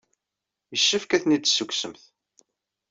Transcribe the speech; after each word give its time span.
Yessefk 0.73 1.11
ad 1.15 1.21
ten-id-tessukksemt. 1.21 2.01